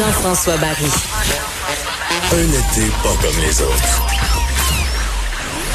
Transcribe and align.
Jean-François 0.00 0.56
Barry. 0.56 0.86
Un 2.32 2.48
été 2.48 2.90
pas 3.02 3.12
comme 3.20 3.38
les 3.42 3.60
autres. 3.60 4.02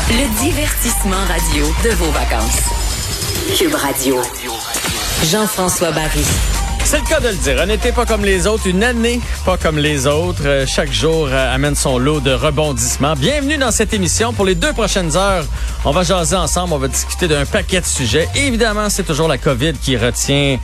Le 0.10 0.40
divertissement 0.40 1.24
radio 1.28 1.68
de 1.84 1.90
vos 1.92 2.10
vacances. 2.10 2.62
Cube 3.56 3.76
Radio. 3.76 4.20
Jean-François 5.26 5.92
Barry. 5.92 6.26
C'est 6.85 7.02
le 7.02 7.08
cas 7.08 7.20
de 7.20 7.28
le 7.28 7.35
dire. 7.35 7.62
Un 7.62 7.70
été 7.70 7.92
pas 7.92 8.08
comme 8.08 8.26
les 8.26 8.48
autres, 8.48 8.66
une 8.66 8.84
année 8.84 9.22
pas 9.46 9.58
comme 9.58 9.78
les 9.78 10.08
autres. 10.08 10.42
Euh, 10.48 10.66
chaque 10.66 10.92
jour 10.92 11.28
euh, 11.30 11.53
amène 11.53 11.76
son 11.76 11.99
lot 11.99 12.20
de 12.20 12.31
rebondissements. 12.31 13.13
Bienvenue 13.16 13.57
dans 13.57 13.71
cette 13.71 13.94
émission. 13.94 14.34
Pour 14.34 14.46
les 14.46 14.56
deux 14.56 14.74
prochaines 14.74 15.16
heures, 15.16 15.46
on 15.84 15.92
va 15.92 16.02
jaser 16.02 16.35
ensemble, 16.35 16.73
on 16.73 16.80
va 16.80 16.88
discuter 16.88 17.27
d'un 17.27 17.45
paquet 17.45 17.80
de 17.80 17.85
sujets. 17.85 18.27
Évidemment, 18.34 18.89
c'est 18.89 19.03
toujours 19.03 19.27
la 19.27 19.38
COVID 19.38 19.73
qui 19.73 19.95
retient 19.98 20.57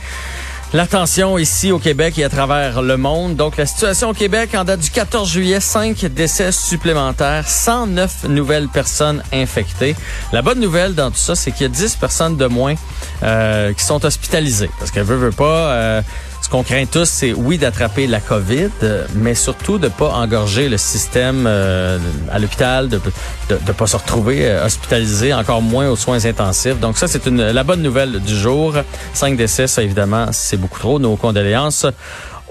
L'attention 0.74 1.36
ici 1.36 1.70
au 1.70 1.78
Québec 1.78 2.18
et 2.18 2.24
à 2.24 2.30
travers 2.30 2.80
le 2.80 2.96
monde. 2.96 3.36
Donc, 3.36 3.58
la 3.58 3.66
situation 3.66 4.08
au 4.08 4.14
Québec 4.14 4.54
en 4.54 4.64
date 4.64 4.80
du 4.80 4.90
14 4.90 5.30
juillet, 5.30 5.60
5 5.60 6.06
décès 6.06 6.50
supplémentaires, 6.50 7.46
109 7.46 8.24
nouvelles 8.28 8.68
personnes 8.68 9.22
infectées. 9.34 9.94
La 10.32 10.40
bonne 10.40 10.60
nouvelle 10.60 10.94
dans 10.94 11.10
tout 11.10 11.18
ça, 11.18 11.34
c'est 11.34 11.52
qu'il 11.52 11.62
y 11.62 11.66
a 11.66 11.68
10 11.68 11.96
personnes 11.96 12.36
de 12.38 12.46
moins 12.46 12.74
euh, 13.22 13.74
qui 13.74 13.84
sont 13.84 14.02
hospitalisées. 14.02 14.70
Parce 14.78 14.90
qu'elle 14.90 15.04
veut, 15.04 15.16
veut 15.16 15.30
pas... 15.30 15.72
Euh, 15.72 16.02
qu'on 16.52 16.62
craint 16.62 16.84
tous, 16.84 17.08
c'est 17.08 17.32
oui 17.32 17.56
d'attraper 17.56 18.06
la 18.06 18.20
COVID, 18.20 18.68
mais 19.14 19.34
surtout 19.34 19.78
de 19.78 19.88
pas 19.88 20.10
engorger 20.10 20.68
le 20.68 20.76
système 20.76 21.46
euh, 21.46 21.98
à 22.30 22.38
l'hôpital, 22.38 22.90
de 22.90 23.00
ne 23.48 23.72
pas 23.72 23.86
se 23.86 23.96
retrouver 23.96 24.46
euh, 24.46 24.66
hospitalisé, 24.66 25.32
encore 25.32 25.62
moins 25.62 25.88
aux 25.88 25.96
soins 25.96 26.26
intensifs. 26.26 26.78
Donc 26.78 26.98
ça, 26.98 27.08
c'est 27.08 27.24
une 27.24 27.42
la 27.42 27.64
bonne 27.64 27.80
nouvelle 27.80 28.20
du 28.20 28.36
jour. 28.36 28.74
Cinq 29.14 29.38
décès, 29.38 29.66
ça 29.66 29.82
évidemment, 29.82 30.26
c'est 30.32 30.58
beaucoup 30.58 30.78
trop. 30.78 30.98
Nos 30.98 31.16
condoléances 31.16 31.86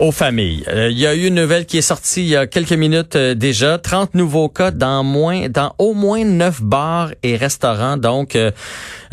aux 0.02 0.12
familles. 0.12 0.66
Euh, 0.68 0.90
il 0.90 0.98
y 0.98 1.06
a 1.06 1.16
eu 1.16 1.28
une 1.28 1.36
nouvelle 1.36 1.66
qui 1.66 1.78
est 1.78 1.84
sortie 1.84 2.24
il 2.24 2.30
y 2.30 2.36
a 2.36 2.48
quelques 2.48 2.74
minutes 2.74 3.16
déjà. 3.16 3.78
30 3.78 4.16
nouveaux 4.16 4.50
cas 4.50 4.72
dans 4.72 5.04
moins, 5.04 5.48
dans 5.48 5.74
au 5.78 5.94
moins 5.94 6.26
9 6.26 6.62
bars 6.64 7.12
et 7.24 7.38
restaurants. 7.38 7.98
Donc, 7.98 8.36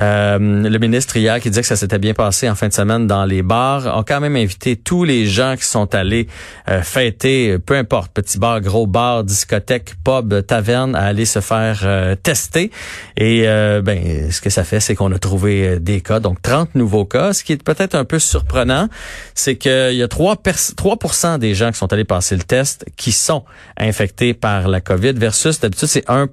euh, 0.01 0.39
le 0.39 0.79
ministre 0.79 1.17
hier 1.17 1.41
qui 1.41 1.49
disait 1.49 1.63
que 1.63 1.67
ça 1.67 1.77
s'était 1.77 1.99
bien 1.99 2.15
passé 2.15 2.49
en 2.49 2.55
fin 2.55 2.69
de 2.69 2.73
semaine 2.73 3.07
dans 3.09 3.25
les 3.25 3.43
bars 3.43 3.87
a 3.87 4.05
quand 4.05 4.21
même 4.21 4.37
invité 4.37 4.77
tous 4.77 5.03
les 5.03 5.27
gens 5.27 5.57
qui 5.57 5.65
sont 5.65 5.93
allés 5.95 6.29
euh, 6.69 6.83
fêter, 6.83 7.59
peu 7.59 7.77
importe, 7.77 8.13
petit 8.13 8.39
bar, 8.39 8.61
gros 8.61 8.87
bar, 8.87 9.25
discothèque, 9.25 9.95
pub, 10.05 10.47
taverne, 10.47 10.95
à 10.95 11.01
aller 11.07 11.25
se 11.25 11.41
faire 11.41 11.81
euh, 11.83 12.15
tester. 12.15 12.71
Et 13.17 13.43
ben, 13.43 14.31
ce 14.31 14.41
que 14.41 14.51
ça 14.51 14.65
fait, 14.65 14.81
c'est 14.81 14.95
qu'on 14.95 15.13
a 15.13 15.19
trouvé 15.19 15.81
des 15.81 16.01
cas, 16.01 16.21
donc 16.21 16.41
30 16.43 16.75
nouveaux 16.75 17.05
cas. 17.05 17.33
Ce 17.33 17.43
qui 17.43 17.53
est 17.53 17.63
peut-être 17.63 17.95
un 17.95 18.05
peu 18.05 18.19
surprenant, 18.19 18.89
c'est 19.35 19.57
qu'il 19.57 19.95
y 19.95 20.03
a 20.03 20.09
3, 20.09 20.37
3% 20.79 21.39
des 21.39 21.55
gens 21.55 21.73
qui 21.73 21.79
sont 21.79 21.93
allés 21.93 22.05
passer 22.05 22.37
le 22.37 22.43
test 22.43 22.87
qui 22.97 23.13
sont 23.13 23.45
infectés 23.77 24.33
par 24.33 24.69
la 24.69 24.81
COVID 24.81 25.15
versus 25.15 25.61
d'habitude 25.61 25.89
c'est 25.89 26.09
1 26.09 26.29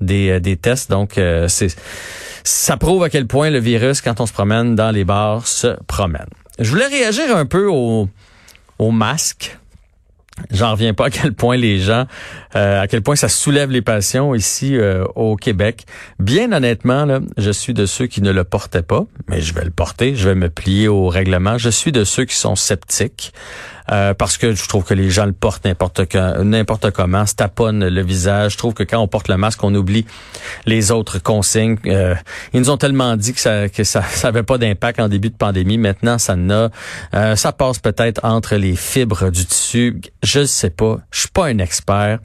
des, 0.00 0.40
des 0.40 0.56
tests. 0.56 0.90
Donc 0.90 1.12
c'est 1.48 1.76
ça 2.44 2.76
prouve 2.76 3.02
à 3.04 3.10
quel 3.10 3.26
point 3.26 3.50
le 3.50 3.60
virus, 3.60 4.00
quand 4.00 4.20
on 4.20 4.26
se 4.26 4.32
promène 4.32 4.74
dans 4.74 4.90
les 4.90 5.04
bars, 5.04 5.46
se 5.46 5.76
promène. 5.86 6.26
Je 6.58 6.70
voulais 6.70 6.86
réagir 6.86 7.36
un 7.36 7.46
peu 7.46 7.66
au, 7.66 8.08
au 8.78 8.90
masque. 8.90 9.58
J'en 10.50 10.72
reviens 10.72 10.94
pas 10.94 11.06
à 11.06 11.10
quel 11.10 11.34
point 11.34 11.56
les 11.56 11.78
gens, 11.78 12.06
euh, 12.56 12.80
à 12.80 12.88
quel 12.88 13.02
point 13.02 13.16
ça 13.16 13.28
soulève 13.28 13.70
les 13.70 13.82
passions 13.82 14.34
ici 14.34 14.76
euh, 14.76 15.04
au 15.14 15.36
Québec. 15.36 15.84
Bien 16.18 16.52
honnêtement, 16.52 17.04
là, 17.04 17.20
je 17.36 17.50
suis 17.50 17.74
de 17.74 17.86
ceux 17.86 18.06
qui 18.06 18.22
ne 18.22 18.32
le 18.32 18.42
portaient 18.42 18.82
pas, 18.82 19.04
mais 19.28 19.40
je 19.40 19.54
vais 19.54 19.64
le 19.64 19.70
porter, 19.70 20.16
je 20.16 20.28
vais 20.28 20.34
me 20.34 20.48
plier 20.48 20.88
au 20.88 21.08
règlement. 21.08 21.58
Je 21.58 21.68
suis 21.68 21.92
de 21.92 22.02
ceux 22.02 22.24
qui 22.24 22.34
sont 22.34 22.56
sceptiques. 22.56 23.32
Euh, 23.90 24.14
parce 24.14 24.38
que 24.38 24.54
je 24.54 24.68
trouve 24.68 24.84
que 24.84 24.94
les 24.94 25.10
gens 25.10 25.26
le 25.26 25.32
portent 25.32 25.64
n'importe 25.64 26.00
n'importe 26.14 26.90
comment, 26.92 27.26
se 27.26 27.34
taponnent 27.34 27.88
le 27.88 28.02
visage. 28.02 28.52
Je 28.52 28.58
trouve 28.58 28.74
que 28.74 28.82
quand 28.82 28.98
on 28.98 29.08
porte 29.08 29.28
le 29.28 29.36
masque, 29.36 29.62
on 29.64 29.74
oublie 29.74 30.06
les 30.66 30.90
autres 30.90 31.18
consignes. 31.18 31.76
Euh, 31.86 32.14
ils 32.52 32.60
nous 32.60 32.70
ont 32.70 32.76
tellement 32.76 33.16
dit 33.16 33.32
que 33.32 33.40
ça 33.40 33.68
que 33.68 33.84
ça, 33.84 34.02
ça 34.02 34.28
avait 34.28 34.42
pas 34.42 34.58
d'impact 34.58 35.00
en 35.00 35.08
début 35.08 35.30
de 35.30 35.36
pandémie. 35.36 35.78
Maintenant, 35.78 36.18
ça 36.18 36.36
n'a. 36.36 36.70
Euh, 37.14 37.36
ça 37.36 37.52
passe 37.52 37.78
peut-être 37.78 38.20
entre 38.24 38.56
les 38.56 38.76
fibres 38.76 39.30
du 39.30 39.44
tissu. 39.44 40.00
Je 40.22 40.40
ne 40.40 40.44
sais 40.44 40.70
pas. 40.70 40.98
Je 41.10 41.20
suis 41.20 41.28
pas 41.28 41.46
un 41.46 41.58
expert, 41.58 42.18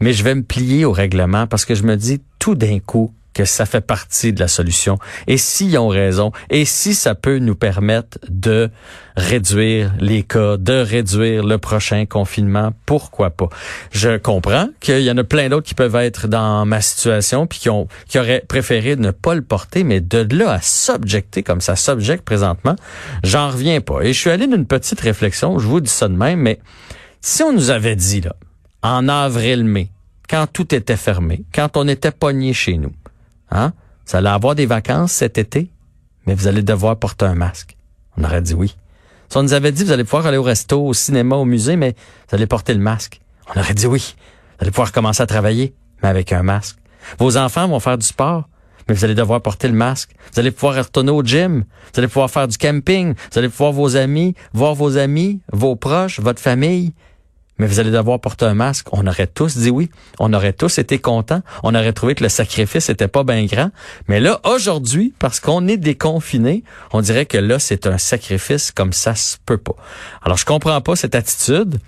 mais 0.00 0.12
je 0.12 0.22
vais 0.22 0.34
me 0.34 0.42
plier 0.42 0.84
au 0.84 0.92
règlement 0.92 1.46
parce 1.46 1.64
que 1.64 1.74
je 1.74 1.84
me 1.84 1.96
dis 1.96 2.20
tout 2.38 2.54
d'un 2.54 2.78
coup 2.80 3.12
que 3.36 3.44
ça 3.44 3.66
fait 3.66 3.82
partie 3.82 4.32
de 4.32 4.40
la 4.40 4.48
solution. 4.48 4.98
Et 5.26 5.36
s'ils 5.36 5.76
ont 5.76 5.88
raison, 5.88 6.32
et 6.48 6.64
si 6.64 6.94
ça 6.94 7.14
peut 7.14 7.36
nous 7.36 7.54
permettre 7.54 8.18
de 8.30 8.70
réduire 9.14 9.92
les 10.00 10.22
cas, 10.22 10.56
de 10.56 10.72
réduire 10.72 11.44
le 11.44 11.58
prochain 11.58 12.06
confinement, 12.06 12.72
pourquoi 12.86 13.28
pas? 13.28 13.50
Je 13.90 14.16
comprends 14.16 14.68
qu'il 14.80 15.02
y 15.02 15.10
en 15.10 15.18
a 15.18 15.24
plein 15.24 15.50
d'autres 15.50 15.66
qui 15.66 15.74
peuvent 15.74 15.96
être 15.96 16.28
dans 16.28 16.64
ma 16.64 16.80
situation 16.80 17.46
puis 17.46 17.58
qui 17.58 17.68
ont 17.68 17.88
qui 18.08 18.18
auraient 18.18 18.42
préféré 18.48 18.96
ne 18.96 19.10
pas 19.10 19.34
le 19.34 19.42
porter, 19.42 19.84
mais 19.84 20.00
de 20.00 20.26
là 20.34 20.52
à 20.52 20.60
s'objecter 20.62 21.42
comme 21.42 21.60
ça 21.60 21.76
s'objecte 21.76 22.24
présentement, 22.24 22.76
j'en 23.22 23.50
reviens 23.50 23.82
pas. 23.82 24.00
Et 24.00 24.14
je 24.14 24.18
suis 24.18 24.30
allé 24.30 24.46
d'une 24.46 24.66
petite 24.66 25.00
réflexion, 25.00 25.58
je 25.58 25.66
vous 25.66 25.82
dis 25.82 25.90
ça 25.90 26.08
de 26.08 26.16
même, 26.16 26.40
mais 26.40 26.58
si 27.20 27.42
on 27.42 27.52
nous 27.52 27.68
avait 27.68 27.96
dit 27.96 28.22
là, 28.22 28.34
en 28.82 29.10
avril-mai, 29.10 29.90
quand 30.26 30.46
tout 30.50 30.74
était 30.74 30.96
fermé, 30.96 31.44
quand 31.54 31.76
on 31.76 31.86
était 31.86 32.10
pogné 32.12 32.54
chez 32.54 32.78
nous, 32.78 32.92
Hein? 33.50 33.72
Vous 34.06 34.16
allez 34.16 34.28
avoir 34.28 34.54
des 34.54 34.66
vacances 34.66 35.12
cet 35.12 35.38
été, 35.38 35.70
mais 36.26 36.34
vous 36.34 36.46
allez 36.46 36.62
devoir 36.62 36.96
porter 36.96 37.26
un 37.26 37.34
masque. 37.34 37.76
On 38.16 38.24
aurait 38.24 38.42
dit 38.42 38.54
oui. 38.54 38.76
Si 39.28 39.36
on 39.36 39.42
nous 39.42 39.54
avait 39.54 39.72
dit, 39.72 39.84
vous 39.84 39.92
allez 39.92 40.04
pouvoir 40.04 40.26
aller 40.26 40.36
au 40.36 40.42
resto, 40.42 40.86
au 40.86 40.94
cinéma, 40.94 41.36
au 41.36 41.44
musée, 41.44 41.76
mais 41.76 41.96
vous 42.28 42.36
allez 42.36 42.46
porter 42.46 42.74
le 42.74 42.80
masque. 42.80 43.20
On 43.54 43.58
aurait 43.58 43.74
dit 43.74 43.86
oui. 43.86 44.14
Vous 44.58 44.62
allez 44.62 44.70
pouvoir 44.70 44.92
commencer 44.92 45.22
à 45.22 45.26
travailler, 45.26 45.74
mais 46.02 46.08
avec 46.08 46.32
un 46.32 46.42
masque. 46.42 46.78
Vos 47.18 47.36
enfants 47.36 47.68
vont 47.68 47.80
faire 47.80 47.98
du 47.98 48.06
sport, 48.06 48.48
mais 48.88 48.94
vous 48.94 49.04
allez 49.04 49.14
devoir 49.14 49.42
porter 49.42 49.68
le 49.68 49.74
masque. 49.74 50.10
Vous 50.32 50.40
allez 50.40 50.50
pouvoir 50.52 50.76
retourner 50.76 51.10
au 51.10 51.22
gym. 51.22 51.64
Vous 51.92 52.00
allez 52.00 52.08
pouvoir 52.08 52.30
faire 52.30 52.46
du 52.46 52.56
camping. 52.56 53.14
Vous 53.32 53.38
allez 53.38 53.48
pouvoir 53.48 53.72
vos 53.72 53.96
amis, 53.96 54.34
voir 54.52 54.74
vos 54.74 54.96
amis, 54.96 55.40
vos 55.52 55.74
proches, 55.74 56.20
votre 56.20 56.40
famille 56.40 56.92
mais 57.58 57.66
vous 57.66 57.80
allez 57.80 57.90
devoir 57.90 58.20
porter 58.20 58.44
un 58.44 58.54
masque. 58.54 58.88
On 58.92 59.06
aurait 59.06 59.26
tous 59.26 59.56
dit 59.56 59.70
oui. 59.70 59.90
On 60.18 60.32
aurait 60.32 60.52
tous 60.52 60.78
été 60.78 60.98
contents. 60.98 61.42
On 61.62 61.74
aurait 61.74 61.92
trouvé 61.92 62.14
que 62.14 62.22
le 62.22 62.28
sacrifice 62.28 62.90
était 62.90 63.08
pas 63.08 63.24
bien 63.24 63.44
grand. 63.46 63.70
Mais 64.08 64.20
là, 64.20 64.40
aujourd'hui, 64.44 65.14
parce 65.18 65.40
qu'on 65.40 65.66
est 65.68 65.76
déconfiné, 65.76 66.64
on 66.92 67.00
dirait 67.00 67.26
que 67.26 67.38
là, 67.38 67.58
c'est 67.58 67.86
un 67.86 67.98
sacrifice 67.98 68.72
comme 68.72 68.92
ça 68.92 69.14
se 69.14 69.36
peut 69.44 69.58
pas. 69.58 69.76
Alors, 70.22 70.36
je 70.36 70.44
comprends 70.44 70.80
pas 70.80 70.96
cette 70.96 71.14
attitude. 71.14 71.78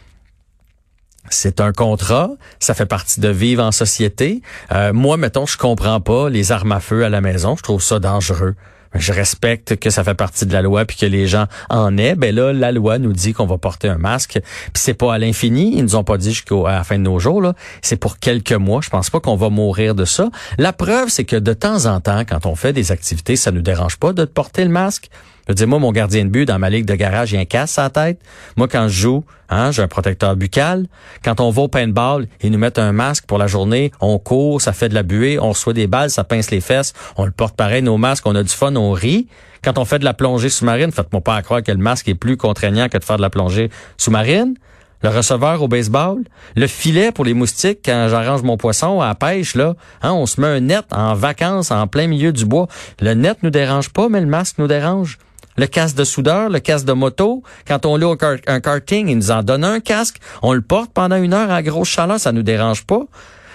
C'est 1.31 1.61
un 1.61 1.73
contrat, 1.73 2.31
ça 2.59 2.73
fait 2.73 2.87
partie 2.87 3.21
de 3.21 3.29
vivre 3.29 3.63
en 3.63 3.71
société. 3.71 4.41
Euh, 4.73 4.95
moi, 4.95 5.19
mettons, 5.19 5.45
je 5.45 5.59
comprends 5.59 6.01
pas 6.01 6.31
les 6.31 6.53
armes 6.53 6.73
à 6.73 6.81
feu 6.81 7.05
à 7.05 7.11
la 7.11 7.21
maison. 7.21 7.55
Je 7.55 7.63
trouve 7.63 7.83
ça 7.83 7.99
dangereux 7.99 8.55
je 8.95 9.13
respecte 9.13 9.77
que 9.77 9.91
ça 9.91 10.05
fait 10.05 10.15
partie 10.15 10.47
de 10.47 10.53
la 10.53 10.63
loi 10.63 10.85
puis 10.85 10.97
que 10.97 11.07
les 11.07 11.27
gens 11.27 11.47
en 11.69 11.97
aient. 11.99 12.15
Ben 12.15 12.35
là, 12.35 12.53
la 12.53 12.73
loi 12.73 12.99
nous 12.99 13.13
dit 13.13 13.33
qu'on 13.33 13.47
va 13.47 13.59
porter 13.59 13.89
un 13.89 13.99
masque. 13.99 14.41
Puis 14.73 14.83
c'est 14.83 14.95
pas 14.95 15.15
à 15.15 15.19
l'infini. 15.19 15.77
Ils 15.77 15.83
nous 15.83 15.97
ont 15.97 16.05
pas 16.05 16.19
dit 16.19 16.33
jusqu'à 16.33 16.57
la 16.65 16.85
fin 16.85 16.99
de 16.99 17.03
nos 17.03 17.19
jours. 17.19 17.41
Là. 17.41 17.55
C'est 17.83 17.97
pour 17.97 18.19
quelques 18.19 18.53
mois. 18.53 18.81
Je 18.83 18.91
pense 18.91 19.11
pas 19.11 19.21
qu'on 19.21 19.37
va 19.37 19.51
mourir 19.51 19.95
de 19.95 20.05
ça. 20.05 20.29
La 20.59 20.73
preuve, 20.73 21.09
c'est 21.09 21.25
que 21.25 21.37
de 21.37 21.53
temps 21.53 21.87
en 21.87 22.01
temps, 22.01 22.23
quand 22.29 22.47
on 22.47 22.55
fait 22.55 22.73
des 22.73 22.93
activités, 22.93 23.37
ça 23.37 23.51
nous 23.51 23.63
dérange 23.63 23.97
pas 23.97 24.13
de 24.13 24.25
porter 24.25 24.65
le 24.65 24.71
masque. 24.71 25.11
Je 25.49 25.55
dis, 25.55 25.65
moi, 25.65 25.79
mon 25.79 25.93
gardien 25.93 26.25
de 26.25 26.31
but 26.31 26.45
dans 26.45 26.59
ma 26.59 26.69
ligue 26.69 26.85
de 26.85 26.95
garage, 26.95 27.33
il 27.33 27.39
a 27.39 27.41
un 27.41 27.45
casse 27.47 27.79
à 27.79 27.85
la 27.85 27.91
tête. 27.91 28.21
Moi, 28.57 28.69
quand 28.69 28.89
je 28.89 29.01
joue, 29.01 29.25
hein, 29.49 29.71
j'ai 29.71 29.83
un 29.83 29.89
protecteur 29.89 30.37
buccal. 30.37 30.87
Quand 31.25 31.41
on 31.41 31.51
va 31.51 31.63
au 31.63 31.69
paintball, 31.69 32.27
ils 32.43 32.51
nous 32.51 32.59
mettent 32.59 32.79
un 32.79 32.93
masque 32.93 33.25
pour 33.27 33.39
la 33.39 33.47
journée. 33.47 33.91
On 34.01 34.19
court, 34.19 34.61
ça 34.61 34.73
fait 34.73 34.91
de 34.91 34.95
la 34.95 35.03
buée, 35.03 35.39
on 35.39 35.51
reçoit 35.51 35.73
des 35.73 35.87
balles, 35.87 36.11
ça 36.11 36.23
pince 36.25 36.51
les 36.51 36.61
fesses. 36.61 36.93
On 37.17 37.25
le 37.25 37.31
porte 37.31 37.57
pareil, 37.57 37.83
nos 37.83 37.97
masques, 37.97 38.27
on 38.27 38.35
a 38.35 38.43
du 38.43 38.53
fun, 38.53 38.77
on 38.77 38.93
rit. 38.93 39.27
Quand 39.65 39.79
on 39.79 39.85
fait 39.85 39.99
de 39.99 40.05
la 40.05 40.15
plongée 40.15 40.51
sous-marine, 40.51 40.93
faites-moi 40.93 41.23
pas 41.23 41.41
croire 41.43 41.63
que 41.63 41.73
le 41.73 41.79
masque 41.79 42.09
est 42.09 42.15
plus 42.15 42.37
contraignant 42.37 42.89
que 42.89 42.99
de 42.99 43.05
faire 43.05 43.17
de 43.17 43.23
la 43.23 43.31
plongée 43.31 43.71
sous-marine 43.97 44.55
le 45.03 45.11
receveur 45.11 45.63
au 45.63 45.69
baseball, 45.69 46.25
le 46.57 46.67
filet 46.67 47.13
pour 47.13 47.25
les 47.25 47.35
moustiques 47.35 47.81
quand 47.85 48.09
j'arrange 48.11 48.43
mon 48.43 48.57
poisson 48.57 49.01
à 49.01 49.15
pêche 49.15 49.55
là, 49.55 49.75
hein, 50.03 50.13
on 50.13 50.27
se 50.27 50.41
met 50.41 50.49
un 50.49 50.61
net 50.61 50.87
en 50.91 51.15
vacances 51.15 51.71
en 51.71 51.87
plein 51.87 52.09
milieu 52.09 52.33
du 52.33 52.45
bois. 52.45 52.67
Le 53.01 53.15
net 53.15 53.39
nous 53.43 53.51
dérange 53.51 53.91
pas, 53.91 54.09
mais 54.09 54.21
le 54.21 54.27
masque 54.27 54.57
nous 54.59 54.67
dérange 54.67 55.19
le 55.59 55.67
casque 55.67 55.97
de 55.97 56.05
soudeur, 56.05 56.49
le 56.49 56.61
casque 56.61 56.87
de 56.87 56.93
moto. 56.93 57.43
Quand 57.67 57.85
on 57.85 57.97
loue 57.97 58.17
un 58.47 58.61
karting, 58.61 59.09
ils 59.09 59.17
nous 59.17 59.31
en 59.31 59.43
donnent 59.43 59.65
un 59.65 59.81
casque. 59.81 60.19
On 60.41 60.55
le 60.55 60.63
porte 60.63 60.93
pendant 60.93 61.17
une 61.17 61.35
heure 61.35 61.51
à 61.51 61.63
grosse 61.63 61.89
chaleur, 61.89 62.19
ça 62.19 62.33
nous 62.33 62.43
dérange 62.45 62.85
pas. 62.85 63.03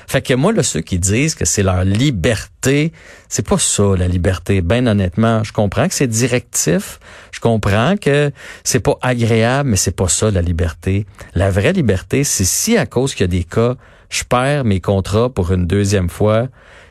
Fait 0.06 0.22
que 0.22 0.34
moi, 0.34 0.52
là, 0.52 0.64
ceux 0.64 0.82
qui 0.82 1.00
disent 1.00 1.34
que 1.34 1.46
c'est 1.46 1.64
leur 1.64 1.86
liberté, 1.86 2.92
c'est 3.30 3.48
pas 3.48 3.58
ça, 3.58 3.96
la 3.98 4.10
liberté. 4.10 4.62
Ben 4.62 4.86
honnêtement, 4.86 5.44
je 5.46 5.54
comprends 5.54 5.88
que 5.88 5.94
c'est 5.94 6.08
directif. 6.08 7.00
Je 7.32 7.40
comprends 7.40 7.96
que 7.96 8.32
c'est 8.66 8.82
pas 8.82 8.98
agréable, 9.02 9.70
mais 9.70 9.78
c'est 9.78 9.96
pas 9.96 10.10
ça, 10.10 10.30
la 10.30 10.42
liberté. 10.42 11.06
La 11.36 11.50
vraie 11.50 11.72
liberté, 11.72 12.26
c'est 12.26 12.44
si 12.44 12.78
à 12.78 12.86
cause 12.86 13.16
qu'il 13.16 13.22
y 13.22 13.24
a 13.24 13.28
des 13.28 13.46
cas, 13.46 13.76
je 14.10 14.24
perds 14.26 14.66
mes 14.66 14.82
contrats 14.82 15.30
pour 15.30 15.54
une 15.54 15.66
deuxième 15.66 16.10
fois, 16.10 16.48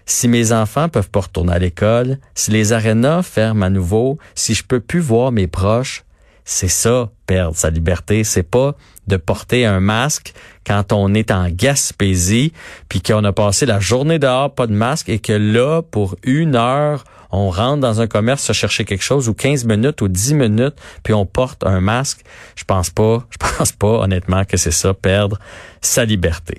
si 0.07 0.29
mes 0.29 0.53
enfants 0.53 0.89
peuvent 0.89 1.11
pas 1.11 1.21
retourner 1.21 1.53
à 1.53 1.59
l'école, 1.59 2.19
si 2.35 2.51
les 2.51 2.73
arénas 2.73 3.23
ferment 3.23 3.67
à 3.67 3.71
nouveau, 3.71 4.19
si 4.35 4.55
je 4.55 4.65
peux 4.65 4.81
plus 4.81 5.01
voir 5.01 5.33
mes 5.33 5.47
proches, 5.47 6.05
c'est 6.45 6.69
ça, 6.69 7.11
perdre 7.27 7.57
sa 7.57 7.71
liberté. 7.71 8.25
C'est 8.25 8.43
pas 8.43 8.75
de 9.07 9.17
porter 9.17 9.65
un 9.67 9.81
masque 9.81 10.33
quand 10.67 10.93
on 10.93 11.15
est 11.15 11.31
en 11.31 11.49
Gaspésie, 11.49 12.53
puis 12.89 13.01
qu'on 13.01 13.25
a 13.25 13.33
passé 13.33 13.67
la 13.67 13.81
journée 13.81 14.19
dehors, 14.19 14.55
pas 14.55 14.67
de 14.67 14.75
masque, 14.75 15.09
et 15.09 15.19
que 15.19 15.33
là, 15.33 15.83
pour 15.83 16.17
une 16.23 16.57
heure, 16.57 17.05
on 17.31 17.51
rentre 17.51 17.81
dans 17.81 18.01
un 18.01 18.07
commerce 18.07 18.43
se 18.43 18.53
chercher 18.53 18.85
quelque 18.85 19.03
chose, 19.03 19.29
ou 19.29 19.35
15 19.35 19.65
minutes, 19.65 20.03
ou 20.03 20.09
10 20.09 20.35
minutes, 20.35 20.77
puis 21.03 21.15
on 21.15 21.27
porte 21.27 21.65
un 21.65 21.81
masque. 21.81 22.21
Je 22.55 22.65
pense 22.65 22.91
pas, 22.91 23.27
je 23.31 23.39
pense 23.59 23.73
pas, 23.73 24.01
honnêtement, 24.01 24.45
que 24.45 24.57
c'est 24.57 24.71
ça, 24.71 24.95
perdre 24.95 25.39
sa 25.81 26.05
liberté. 26.05 26.51